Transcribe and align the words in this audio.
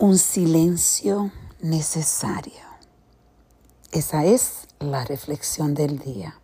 Un 0.00 0.16
silencio 0.16 1.32
necesario. 1.60 2.62
Esa 3.90 4.24
es 4.24 4.68
la 4.78 5.04
reflexión 5.04 5.74
del 5.74 5.98
día. 5.98 6.38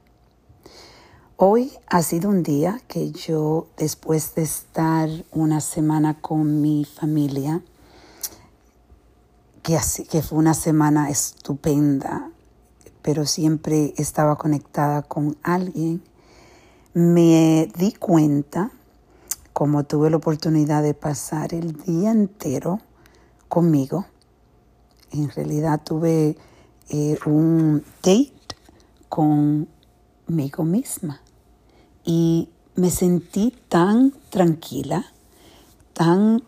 Hoy 1.37 1.71
ha 1.87 2.03
sido 2.03 2.31
un 2.31 2.43
día 2.43 2.81
que 2.89 3.13
yo, 3.13 3.69
después 3.77 4.35
de 4.35 4.43
estar 4.43 5.09
una 5.31 5.61
semana 5.61 6.21
con 6.21 6.63
mi 6.63 6.85
familia, 6.85 7.63
que, 9.63 9.79
que 10.11 10.21
fue 10.21 10.37
una 10.37 10.55
semana 10.55 11.09
estupenda, 11.09 12.33
pero 13.03 13.25
siempre 13.25 13.95
estaba 13.97 14.35
conectada 14.35 15.03
con 15.03 15.37
alguien, 15.45 16.03
me 16.93 17.69
di 17.79 17.93
cuenta, 17.93 18.73
como 19.53 19.85
tuve 19.85 20.11
la 20.11 20.17
oportunidad 20.17 20.83
de 20.83 20.95
pasar 20.95 21.55
el 21.55 21.81
día 21.85 22.11
entero, 22.11 22.81
conmigo. 23.55 24.05
En 25.13 25.31
realidad 25.31 25.81
tuve 25.85 26.37
eh, 26.89 27.17
un 27.25 27.85
date 28.03 28.33
conmigo 29.09 30.65
misma 30.65 31.21
y 32.05 32.49
me 32.75 32.91
sentí 32.91 33.55
tan 33.69 34.13
tranquila, 34.31 35.05
tan 35.93 36.43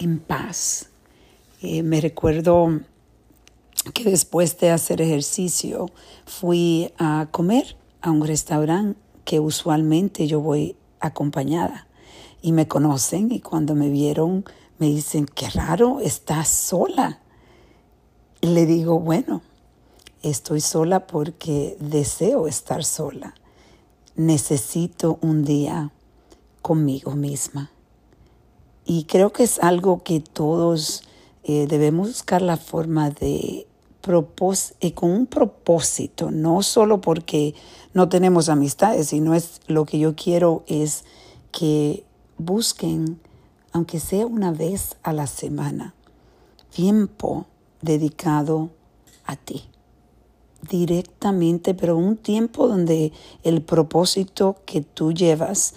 en 0.00 0.18
paz. 0.18 0.88
Eh, 1.62 1.84
me 1.84 2.00
recuerdo 2.00 2.80
que 3.94 4.02
después 4.02 4.58
de 4.58 4.70
hacer 4.70 5.00
ejercicio 5.00 5.92
fui 6.26 6.92
a 6.98 7.28
comer 7.30 7.76
a 8.00 8.10
un 8.10 8.26
restaurante 8.26 8.98
que 9.24 9.38
usualmente 9.38 10.26
yo 10.26 10.40
voy 10.40 10.74
acompañada 10.98 11.86
y 12.42 12.50
me 12.50 12.66
conocen 12.66 13.30
y 13.30 13.38
cuando 13.38 13.76
me 13.76 13.90
vieron 13.90 14.44
me 14.84 14.90
dicen, 14.90 15.24
qué 15.24 15.48
raro, 15.48 16.00
estás 16.00 16.46
sola. 16.46 17.18
le 18.42 18.66
digo, 18.66 19.00
bueno, 19.00 19.40
estoy 20.22 20.60
sola 20.60 21.06
porque 21.06 21.78
deseo 21.80 22.46
estar 22.46 22.84
sola. 22.84 23.34
Necesito 24.14 25.18
un 25.22 25.42
día 25.42 25.90
conmigo 26.60 27.12
misma. 27.12 27.70
Y 28.84 29.04
creo 29.04 29.32
que 29.32 29.44
es 29.44 29.58
algo 29.58 30.02
que 30.02 30.20
todos 30.20 31.02
eh, 31.44 31.66
debemos 31.66 32.08
buscar 32.08 32.42
la 32.42 32.58
forma 32.58 33.08
de 33.08 33.66
eh, 34.80 34.92
con 34.92 35.10
un 35.10 35.24
propósito, 35.24 36.30
no 36.30 36.62
solo 36.62 37.00
porque 37.00 37.54
no 37.94 38.10
tenemos 38.10 38.50
amistades, 38.50 39.08
sino 39.08 39.34
es 39.34 39.62
lo 39.66 39.86
que 39.86 39.98
yo 39.98 40.14
quiero 40.14 40.62
es 40.66 41.06
que 41.52 42.04
busquen 42.36 43.18
aunque 43.74 43.98
sea 43.98 44.24
una 44.24 44.52
vez 44.52 44.96
a 45.02 45.12
la 45.12 45.26
semana, 45.26 45.94
tiempo 46.70 47.46
dedicado 47.82 48.70
a 49.26 49.34
ti. 49.34 49.64
Directamente, 50.70 51.74
pero 51.74 51.96
un 51.96 52.16
tiempo 52.16 52.68
donde 52.68 53.12
el 53.42 53.62
propósito 53.62 54.56
que 54.64 54.80
tú 54.80 55.12
llevas 55.12 55.74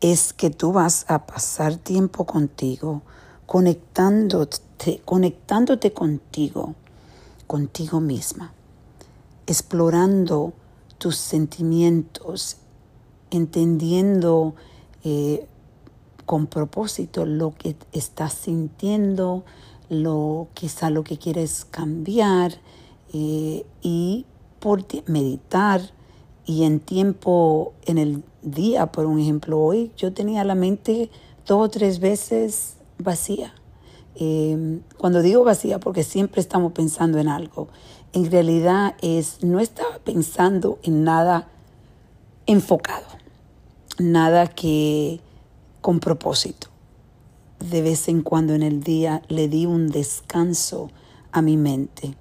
es 0.00 0.32
que 0.32 0.50
tú 0.50 0.72
vas 0.72 1.04
a 1.08 1.26
pasar 1.26 1.76
tiempo 1.76 2.24
contigo, 2.24 3.02
conectándote, 3.46 5.02
conectándote 5.04 5.92
contigo, 5.92 6.76
contigo 7.48 8.00
misma, 8.00 8.52
explorando 9.48 10.52
tus 10.98 11.16
sentimientos, 11.16 12.58
entendiendo 13.32 14.54
eh, 15.02 15.48
con 16.30 16.46
propósito 16.46 17.26
lo 17.26 17.52
que 17.58 17.74
estás 17.90 18.34
sintiendo, 18.34 19.42
lo 19.88 20.46
quizá 20.54 20.88
lo 20.88 21.02
que 21.02 21.18
quieres 21.18 21.64
cambiar 21.64 22.52
eh, 23.12 23.66
y 23.82 24.26
por 24.60 24.86
meditar 25.06 25.80
y 26.46 26.62
en 26.62 26.78
tiempo 26.78 27.72
en 27.84 27.98
el 27.98 28.22
día, 28.42 28.92
por 28.92 29.06
un 29.06 29.18
ejemplo, 29.18 29.58
hoy 29.58 29.90
yo 29.96 30.12
tenía 30.12 30.44
la 30.44 30.54
mente 30.54 31.10
dos 31.48 31.62
o 31.62 31.68
tres 31.68 31.98
veces 31.98 32.76
vacía. 32.98 33.52
Em, 34.14 34.82
cuando 34.98 35.22
digo 35.22 35.42
vacía, 35.42 35.80
porque 35.80 36.04
siempre 36.04 36.40
estamos 36.40 36.70
pensando 36.70 37.18
en 37.18 37.26
algo, 37.26 37.66
en 38.12 38.30
realidad 38.30 38.94
es, 39.02 39.42
no 39.42 39.58
estaba 39.58 39.98
pensando 40.04 40.78
en 40.84 41.02
nada 41.02 41.48
enfocado, 42.46 43.08
nada 43.98 44.46
que 44.46 45.20
con 45.90 45.98
propósito. 45.98 46.68
De 47.58 47.82
vez 47.82 48.06
en 48.06 48.22
cuando 48.22 48.54
en 48.54 48.62
el 48.62 48.80
día 48.80 49.22
le 49.26 49.48
di 49.48 49.66
un 49.66 49.88
descanso 49.88 50.88
a 51.32 51.42
mi 51.42 51.56
mente. 51.56 52.14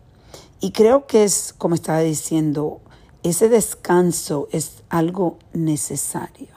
Y 0.59 0.71
creo 0.71 1.05
que 1.05 1.23
es, 1.23 1.53
como 1.55 1.75
estaba 1.75 1.99
diciendo, 1.99 2.81
ese 3.21 3.47
descanso 3.47 4.47
es 4.51 4.81
algo 4.89 5.37
necesario 5.53 6.47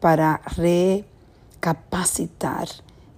para 0.00 0.42
recapacitar 1.62 2.68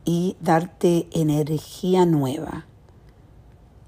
y 0.05 0.37
darte 0.41 1.09
energía 1.11 2.07
nueva. 2.07 2.65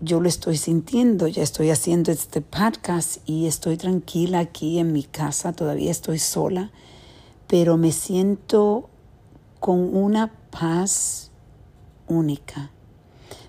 Yo 0.01 0.21
lo 0.21 0.29
estoy 0.29 0.57
sintiendo, 0.57 1.29
ya 1.29 1.45
estoy 1.45 1.71
haciendo 1.71 2.11
este 2.11 2.41
podcast 2.41 3.19
y 3.25 3.47
estoy 3.47 3.77
tranquila 3.77 4.41
aquí 4.41 4.81
en 4.81 4.93
mi 4.93 5.05
casa, 5.05 5.53
todavía 5.53 5.93
estoy 5.93 6.19
sola, 6.19 6.73
pero 7.47 7.77
me 7.77 7.93
siento 7.93 8.91
con 9.61 9.97
una 9.97 10.33
paz 10.51 11.31
única. 12.07 12.71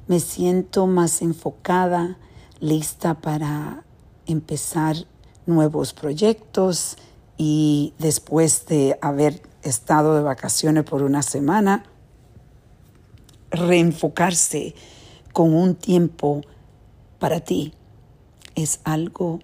Me 0.07 0.19
siento 0.19 0.87
más 0.87 1.21
enfocada, 1.21 2.17
lista 2.59 3.21
para 3.21 3.83
empezar 4.25 4.95
nuevos 5.45 5.93
proyectos 5.93 6.97
y 7.37 7.93
después 7.99 8.65
de 8.65 8.97
haber 9.01 9.41
estado 9.63 10.15
de 10.15 10.21
vacaciones 10.21 10.83
por 10.83 11.03
una 11.03 11.21
semana, 11.21 11.83
reenfocarse 13.51 14.75
con 15.33 15.53
un 15.53 15.75
tiempo 15.75 16.41
para 17.19 17.39
ti 17.39 17.73
es 18.55 18.79
algo 18.83 19.39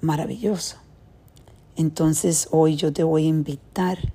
maravilloso. 0.00 0.76
Entonces 1.76 2.48
hoy 2.50 2.76
yo 2.76 2.92
te 2.92 3.02
voy 3.02 3.26
a 3.26 3.28
invitar 3.28 4.12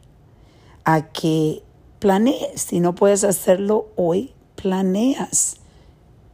a 0.88 1.02
que 1.02 1.64
planees. 2.00 2.62
Si 2.62 2.80
no 2.80 2.96
puedes 2.96 3.26
hacerlo 3.26 3.90
hoy, 3.98 4.34
planeas 4.56 5.58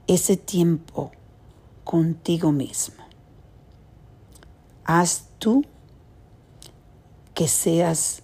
ese 0.05 0.37
tiempo 0.37 1.11
contigo 1.83 2.51
mismo. 2.51 3.03
Haz 4.85 5.25
tú 5.39 5.65
que 7.33 7.47
seas 7.47 8.21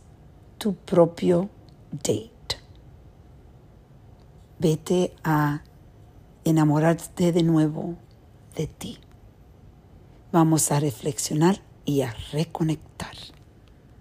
tu 0.59 0.75
propio 0.75 1.49
date. 1.91 2.29
Vete 4.59 5.15
a 5.23 5.63
enamorarte 6.43 7.31
de 7.31 7.41
nuevo 7.41 7.95
de 8.55 8.67
ti. 8.67 8.99
Vamos 10.31 10.71
a 10.71 10.79
reflexionar 10.79 11.59
y 11.85 12.01
a 12.01 12.13
reconectar. 12.31 13.15